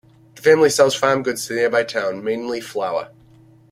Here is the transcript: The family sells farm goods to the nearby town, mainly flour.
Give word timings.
The 0.33 0.41
family 0.41 0.71
sells 0.71 0.95
farm 0.95 1.21
goods 1.21 1.45
to 1.45 1.53
the 1.53 1.59
nearby 1.59 1.83
town, 1.83 2.23
mainly 2.23 2.59
flour. 2.59 3.11